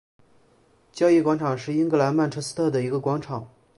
[0.91, 3.47] 交易广场是英格兰曼彻斯特的一个广场。